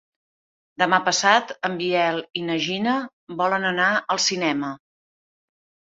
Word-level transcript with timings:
Demà 0.83 0.99
passat 1.09 1.51
en 1.69 1.75
Biel 1.83 2.17
i 2.41 2.45
na 2.47 2.57
Gina 2.69 2.95
volen 3.43 3.69
anar 3.73 3.91
al 4.17 4.23
cinema. 4.29 4.77